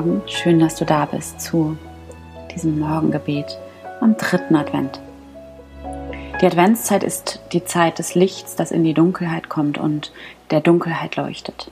[0.00, 1.76] Morgen, schön, dass du da bist zu
[2.54, 3.58] diesem Morgengebet
[4.00, 4.98] am dritten Advent.
[6.40, 10.10] Die Adventszeit ist die Zeit des Lichts, das in die Dunkelheit kommt und
[10.50, 11.70] der Dunkelheit leuchtet.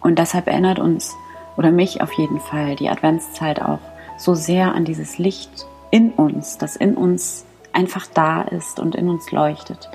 [0.00, 1.16] Und deshalb erinnert uns
[1.56, 3.80] oder mich auf jeden Fall die Adventszeit auch
[4.18, 9.08] so sehr an dieses Licht in uns, das in uns einfach da ist und in
[9.08, 9.90] uns leuchtet.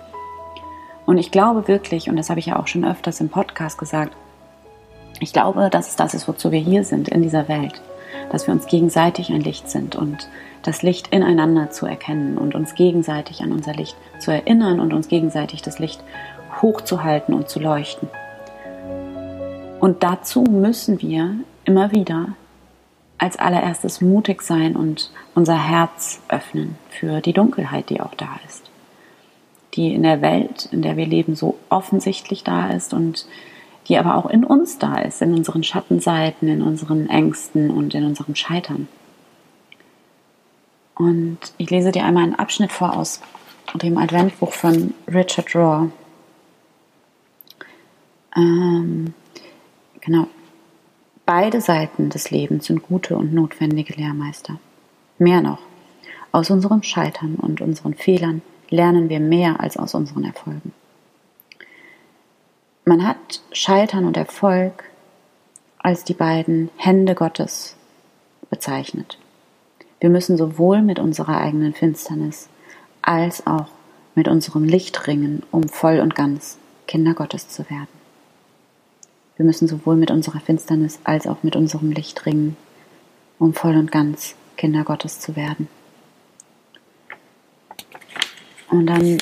[1.05, 4.17] Und ich glaube wirklich, und das habe ich ja auch schon öfters im Podcast gesagt,
[5.19, 7.81] ich glaube, dass es das ist, wozu wir hier sind in dieser Welt,
[8.31, 10.29] dass wir uns gegenseitig ein Licht sind und
[10.63, 15.07] das Licht ineinander zu erkennen und uns gegenseitig an unser Licht zu erinnern und uns
[15.07, 16.03] gegenseitig das Licht
[16.61, 18.09] hochzuhalten und zu leuchten.
[19.79, 22.33] Und dazu müssen wir immer wieder
[23.17, 28.69] als allererstes mutig sein und unser Herz öffnen für die Dunkelheit, die auch da ist.
[29.75, 33.27] Die in der Welt, in der wir leben, so offensichtlich da ist und
[33.89, 38.05] die aber auch in uns da ist, in unseren Schattenseiten, in unseren Ängsten und in
[38.05, 38.87] unserem Scheitern.
[40.95, 43.21] Und ich lese dir einmal einen Abschnitt vor aus
[43.73, 45.91] dem Adventbuch von Richard Rohr.
[48.35, 49.13] Ähm,
[50.01, 50.27] genau.
[51.25, 54.59] Beide Seiten des Lebens sind gute und notwendige Lehrmeister.
[55.19, 55.59] Mehr noch,
[56.31, 60.73] aus unserem Scheitern und unseren Fehlern lernen wir mehr als aus unseren Erfolgen.
[62.89, 64.83] Man hat Scheitern und Erfolg
[65.77, 67.75] als die beiden Hände Gottes
[68.49, 69.19] bezeichnet.
[69.99, 72.49] Wir müssen sowohl mit unserer eigenen Finsternis
[73.03, 73.67] als auch
[74.15, 76.57] mit unserem Licht ringen, um voll und ganz
[76.87, 77.89] Kinder Gottes zu werden.
[79.37, 82.57] Wir müssen sowohl mit unserer Finsternis als auch mit unserem Licht ringen,
[83.37, 85.67] um voll und ganz Kinder Gottes zu werden.
[88.71, 89.19] Und dann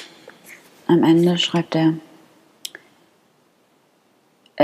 [0.88, 1.96] am Ende schreibt er,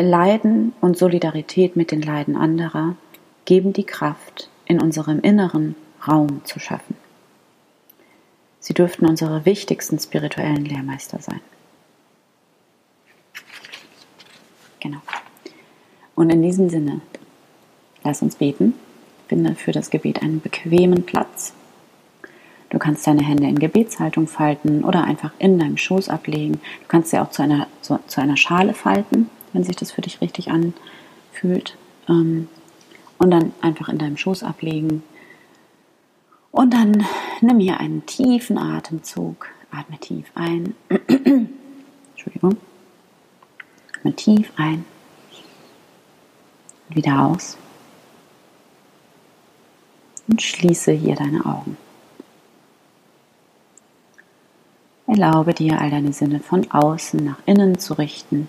[0.01, 2.95] Leiden und Solidarität mit den Leiden anderer
[3.45, 5.75] geben die Kraft, in unserem Inneren
[6.07, 6.95] Raum zu schaffen.
[8.59, 11.41] Sie dürften unsere wichtigsten spirituellen Lehrmeister sein.
[14.79, 15.01] Genau.
[16.15, 17.01] Und in diesem Sinne,
[18.03, 18.73] lass uns beten.
[19.27, 21.53] Finde für das Gebet einen bequemen Platz.
[22.69, 26.53] Du kannst deine Hände in Gebetshaltung falten oder einfach in deinem Schoß ablegen.
[26.53, 30.01] Du kannst sie auch zu einer, zu, zu einer Schale falten wenn sich das für
[30.01, 31.77] dich richtig anfühlt.
[32.09, 32.49] Ähm,
[33.17, 35.03] und dann einfach in deinem Schoß ablegen.
[36.51, 37.05] Und dann
[37.41, 39.47] nimm hier einen tiefen Atemzug.
[39.71, 40.75] Atme tief ein.
[40.89, 42.57] Entschuldigung.
[43.97, 44.83] Atme tief ein.
[46.89, 47.57] Wieder aus.
[50.27, 51.77] Und schließe hier deine Augen.
[55.07, 58.47] Erlaube dir, all deine Sinne von außen nach innen zu richten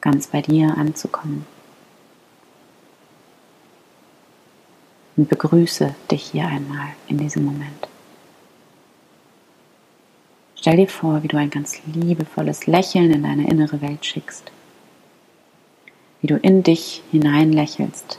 [0.00, 1.46] ganz bei dir anzukommen.
[5.16, 7.88] Und begrüße dich hier einmal in diesem Moment.
[10.56, 14.50] Stell dir vor, wie du ein ganz liebevolles Lächeln in deine innere Welt schickst.
[16.20, 18.18] Wie du in dich hinein lächelst,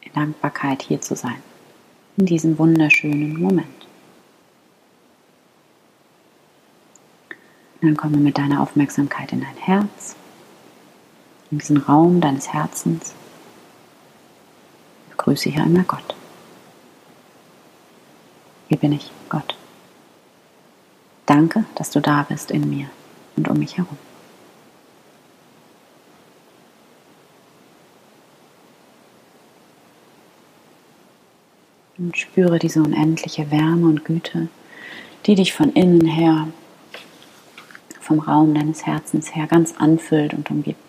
[0.00, 1.42] in Dankbarkeit hier zu sein,
[2.16, 3.82] in diesem wunderschönen Moment.
[7.82, 10.16] dann komme mit deiner Aufmerksamkeit in dein Herz
[11.52, 13.12] in diesen Raum deines Herzens.
[15.06, 16.16] Ich begrüße hier einmal Gott.
[18.68, 19.54] Hier bin ich, Gott.
[21.26, 22.88] Danke, dass du da bist in mir
[23.36, 23.98] und um mich herum.
[31.98, 34.48] Und spüre diese unendliche Wärme und Güte,
[35.26, 36.48] die dich von innen her,
[38.00, 40.81] vom Raum deines Herzens her ganz anfüllt und umgibt.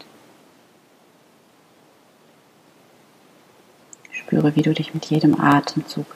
[4.34, 6.08] Spüre, wie du dich mit jedem Atemzug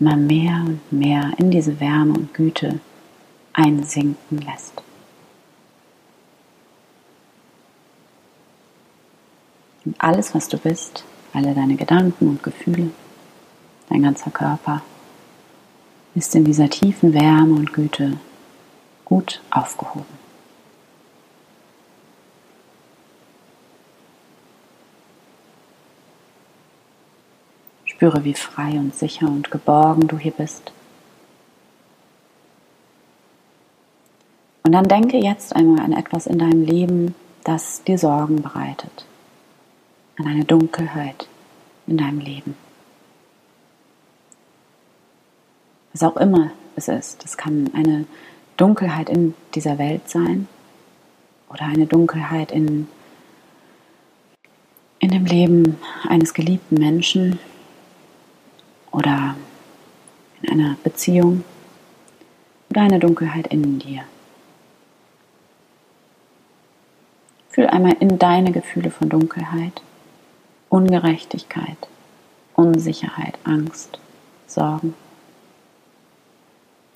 [0.00, 2.80] immer mehr und mehr in diese Wärme und Güte
[3.52, 4.82] einsinken lässt.
[9.84, 12.90] Und alles, was du bist, alle deine Gedanken und Gefühle,
[13.88, 14.82] dein ganzer Körper,
[16.16, 18.18] ist in dieser tiefen Wärme und Güte
[19.04, 20.21] gut aufgehoben.
[28.02, 30.72] Spüre, wie frei und sicher und geborgen du hier bist.
[34.64, 37.14] Und dann denke jetzt einmal an etwas in deinem Leben,
[37.44, 39.06] das dir Sorgen bereitet.
[40.18, 41.28] An eine Dunkelheit
[41.86, 42.56] in deinem Leben.
[45.92, 47.24] Was auch immer es ist.
[47.24, 48.06] Es kann eine
[48.56, 50.48] Dunkelheit in dieser Welt sein
[51.48, 52.88] oder eine Dunkelheit in
[54.98, 55.78] in dem Leben
[56.08, 57.38] eines geliebten Menschen
[58.92, 59.34] oder
[60.42, 61.44] in einer Beziehung
[62.70, 64.02] oder eine Dunkelheit in dir.
[67.50, 69.82] Fühl einmal in deine Gefühle von Dunkelheit,
[70.70, 71.76] Ungerechtigkeit,
[72.54, 73.98] Unsicherheit, Angst,
[74.46, 74.94] Sorgen.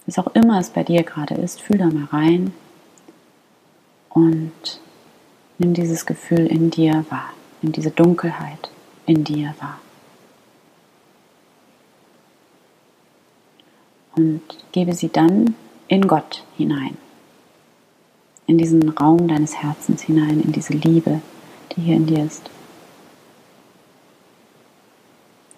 [0.06, 2.54] Was auch immer es bei dir gerade ist, fühl da mal rein
[4.08, 4.80] und
[5.58, 8.70] nimm dieses Gefühl in dir wahr, nimm diese Dunkelheit
[9.04, 9.78] in dir wahr.
[14.16, 14.40] Und
[14.72, 15.54] gebe sie dann
[15.88, 16.96] in Gott hinein,
[18.46, 21.20] in diesen Raum deines Herzens hinein, in diese Liebe,
[21.72, 22.48] die hier in dir ist.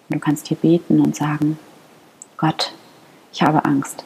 [0.09, 1.57] Und du kannst hier beten und sagen,
[2.35, 2.73] Gott,
[3.31, 4.03] ich habe Angst.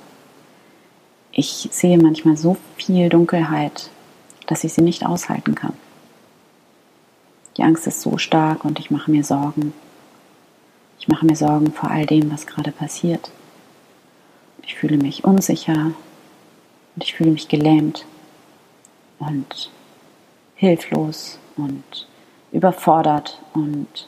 [1.32, 3.90] Ich sehe manchmal so viel Dunkelheit,
[4.46, 5.74] dass ich sie nicht aushalten kann.
[7.58, 9.74] Die Angst ist so stark und ich mache mir Sorgen.
[11.00, 13.32] Ich mache mir Sorgen vor all dem, was gerade passiert.
[14.66, 15.92] Ich fühle mich unsicher
[16.96, 18.06] und ich fühle mich gelähmt
[19.20, 19.72] und
[20.56, 22.08] hilflos und
[22.52, 24.08] überfordert und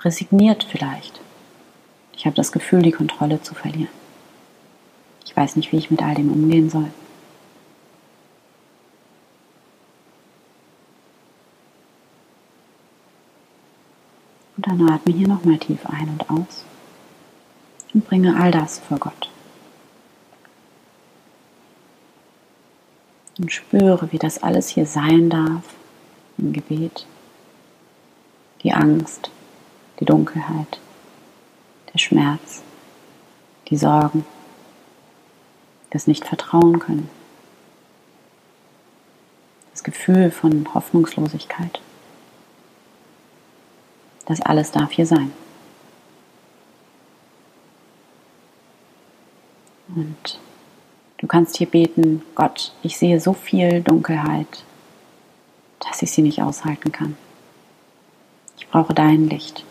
[0.00, 1.20] resigniert vielleicht.
[2.14, 3.88] Ich habe das Gefühl, die Kontrolle zu verlieren.
[5.24, 6.90] Ich weiß nicht, wie ich mit all dem umgehen soll.
[14.56, 16.64] Und dann atme hier nochmal tief ein und aus
[17.94, 19.29] und bringe all das vor Gott.
[23.40, 25.62] Und spüre, wie das alles hier sein darf
[26.36, 27.06] im Gebet.
[28.62, 29.30] Die Angst,
[29.98, 30.78] die Dunkelheit,
[31.90, 32.62] der Schmerz,
[33.68, 34.26] die Sorgen,
[35.88, 37.08] das Nicht-Vertrauen können,
[39.70, 41.80] das Gefühl von Hoffnungslosigkeit.
[44.26, 45.32] Das alles darf hier sein.
[49.96, 50.38] Und
[51.20, 54.64] du kannst hier beten, Gott, ich sehe so viel Dunkelheit,
[55.78, 57.16] dass ich sie nicht aushalten kann.
[58.58, 59.64] Ich brauche dein Licht.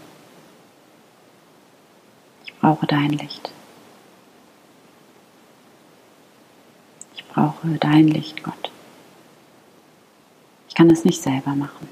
[2.46, 3.52] Ich brauche dein Licht.
[7.16, 8.72] Ich brauche dein Licht, Gott.
[10.68, 11.88] Ich kann es nicht selber machen.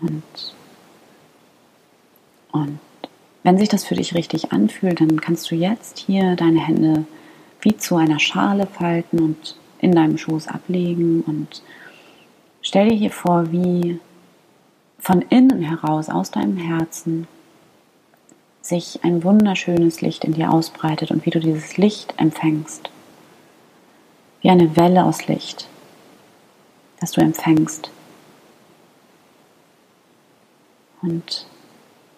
[0.00, 0.54] Und,
[2.52, 2.78] und
[3.44, 7.04] wenn sich das für dich richtig anfühlt, dann kannst du jetzt hier deine Hände
[7.60, 11.62] wie zu einer Schale falten und in deinem Schoß ablegen und
[12.62, 14.00] stell dir hier vor, wie
[14.98, 17.28] von innen heraus, aus deinem Herzen,
[18.62, 22.88] sich ein wunderschönes Licht in dir ausbreitet und wie du dieses Licht empfängst.
[24.40, 25.68] Wie eine Welle aus Licht,
[26.98, 27.90] das du empfängst.
[31.02, 31.46] Und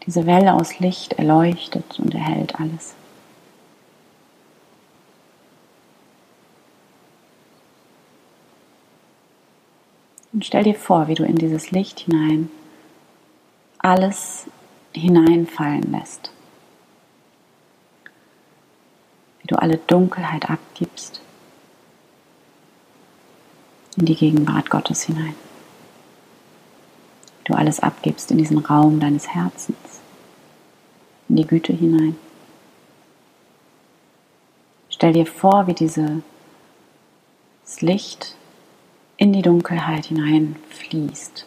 [0.06, 2.94] diese Welle aus Licht erleuchtet und erhält alles.
[10.32, 12.50] Und stell dir vor, wie du in dieses Licht hinein
[13.78, 14.46] alles
[14.92, 16.30] hineinfallen lässt.
[19.40, 21.20] Wie du alle Dunkelheit abgibst
[23.96, 25.34] in die Gegenwart Gottes hinein
[27.46, 29.76] du alles abgibst in diesen Raum deines Herzens,
[31.28, 32.16] in die Güte hinein.
[34.90, 36.22] Stell dir vor, wie dieses
[37.80, 38.34] Licht
[39.16, 41.46] in die Dunkelheit hineinfließt.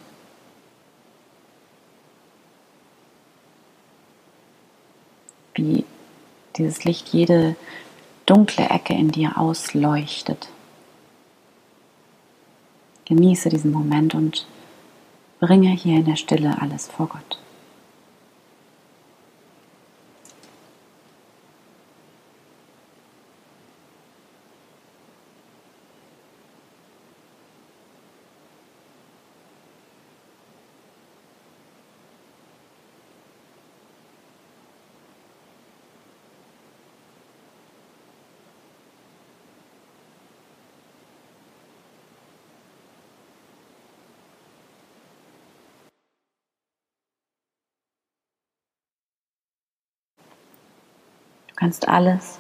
[5.56, 5.86] Wie
[6.58, 7.56] dieses Licht jede
[8.26, 10.50] dunkle Ecke in dir ausleuchtet.
[13.06, 14.46] Genieße diesen Moment und
[15.40, 17.40] Bringe hier in der Stille alles vor Gott.
[51.60, 52.40] Kannst alles,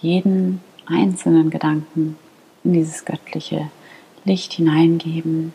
[0.00, 2.16] jeden einzelnen Gedanken
[2.62, 3.70] in dieses göttliche
[4.24, 5.54] Licht hineingeben,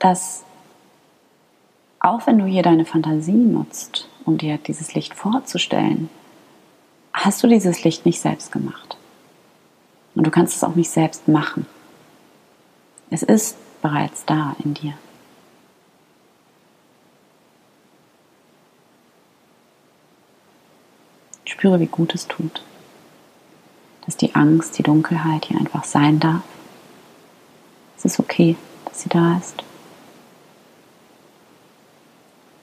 [0.00, 0.44] dass
[2.00, 6.08] auch wenn du hier deine Fantasie nutzt, um dir dieses Licht vorzustellen,
[7.12, 8.96] hast du dieses Licht nicht selbst gemacht.
[10.16, 11.66] Und du kannst es auch nicht selbst machen.
[13.10, 14.94] Es ist bereits da in dir.
[21.62, 22.60] Spüre, wie gut es tut,
[24.04, 26.42] dass die Angst, die Dunkelheit hier einfach sein darf.
[27.96, 29.62] Es ist okay, dass sie da ist.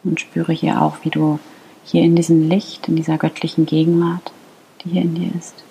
[0.04, 1.40] Und spüre hier auch, wie du
[1.86, 4.34] hier in diesem Licht, in dieser göttlichen Gegenwart,
[4.84, 5.64] die hier in dir ist,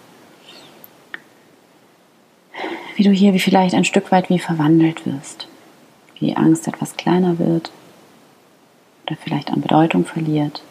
[2.96, 5.48] wie du hier wie vielleicht ein Stück weit wie verwandelt wirst,
[6.18, 7.70] wie Angst etwas kleiner wird
[9.04, 10.62] oder vielleicht an Bedeutung verliert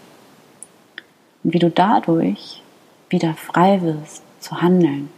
[1.47, 2.61] und wie du dadurch
[3.09, 5.09] wieder frei wirst zu handeln,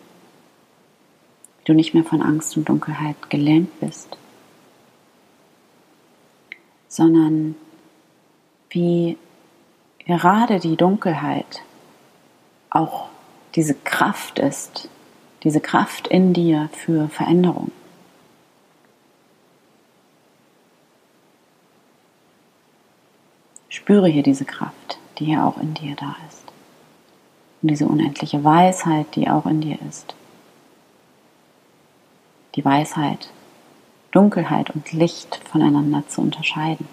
[1.58, 4.16] wie du nicht mehr von Angst und Dunkelheit gelähmt bist,
[6.88, 7.56] sondern
[8.70, 9.18] wie
[10.06, 11.64] gerade die Dunkelheit
[12.70, 13.10] auch
[13.56, 14.88] diese Kraft ist,
[15.42, 17.72] diese Kraft in dir für Veränderung.
[23.70, 26.44] Spüre hier diese Kraft, die hier auch in dir da ist.
[27.62, 30.16] Und diese unendliche Weisheit, die auch in dir ist.
[32.56, 33.30] Die Weisheit,
[34.12, 36.88] Dunkelheit und Licht voneinander zu unterscheiden.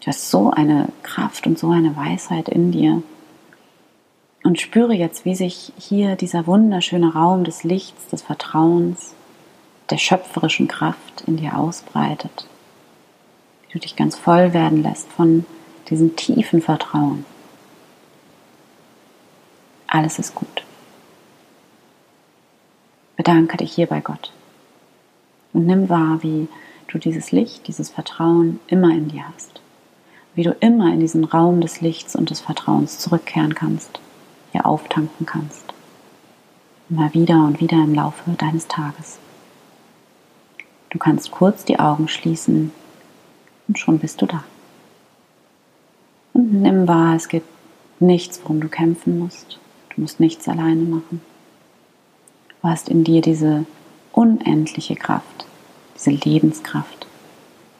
[0.00, 3.02] Du hast so eine Kraft und so eine Weisheit in dir.
[4.44, 9.14] Und spüre jetzt, wie sich hier dieser wunderschöne Raum des Lichts, des Vertrauens,
[9.90, 12.46] der schöpferischen Kraft in dir ausbreitet.
[13.66, 15.44] Wie du dich ganz voll werden lässt von
[15.88, 17.24] diesem tiefen Vertrauen.
[19.86, 20.64] Alles ist gut.
[23.16, 24.32] Bedanke dich hier bei Gott
[25.52, 26.48] und nimm wahr, wie
[26.88, 29.62] du dieses Licht, dieses Vertrauen immer in dir hast
[30.34, 34.00] wie du immer in diesen Raum des Lichts und des Vertrauens zurückkehren kannst,
[34.52, 35.64] hier auftanken kannst.
[36.88, 39.18] Immer wieder und wieder im Laufe deines Tages.
[40.90, 42.70] Du kannst kurz die Augen schließen
[43.66, 44.44] und schon bist du da.
[46.34, 47.48] Und nimm wahr, es gibt
[47.98, 49.58] nichts, worum du kämpfen musst.
[49.94, 51.20] Du musst nichts alleine machen.
[52.60, 53.64] Du hast in dir diese
[54.12, 55.46] unendliche Kraft,
[55.96, 57.06] diese Lebenskraft,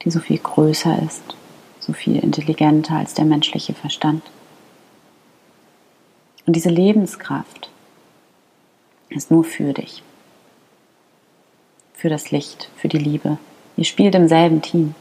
[0.03, 1.35] die so viel größer ist
[1.85, 4.23] so viel intelligenter als der menschliche Verstand.
[6.45, 7.69] Und diese Lebenskraft
[9.09, 10.03] ist nur für dich,
[11.93, 13.37] für das Licht, für die Liebe.
[13.77, 14.95] Ihr spielt im selben Team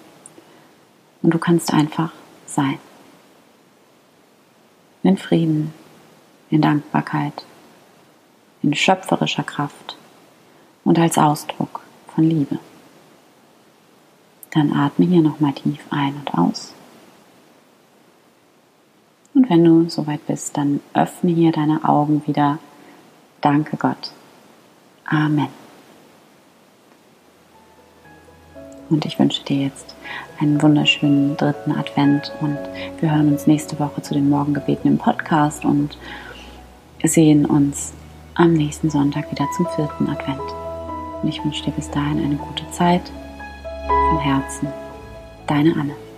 [1.22, 2.12] und du kannst einfach
[2.46, 2.78] sein.
[5.02, 5.74] In Frieden,
[6.50, 7.44] in Dankbarkeit,
[8.62, 9.96] in schöpferischer Kraft
[10.84, 11.80] und als Ausdruck
[12.14, 12.58] von Liebe.
[14.50, 16.74] Dann atme hier nochmal tief ein und aus.
[19.34, 22.58] Und wenn du soweit bist, dann öffne hier deine Augen wieder.
[23.40, 24.12] Danke Gott.
[25.06, 25.48] Amen.
[28.90, 29.94] Und ich wünsche dir jetzt
[30.38, 32.58] einen wunderschönen dritten Advent und
[33.00, 35.96] wir hören uns nächste Woche zu den Morgengebeten im Podcast und
[37.02, 37.94] sehen uns
[38.34, 40.40] am nächsten Sonntag wieder zum vierten Advent.
[41.22, 43.10] Und ich wünsche dir bis dahin eine gute Zeit.
[43.86, 44.68] Von Herzen,
[45.46, 46.11] deine Anne.